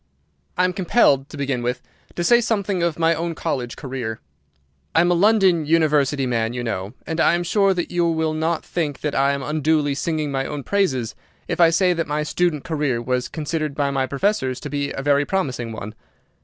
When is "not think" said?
8.33-9.01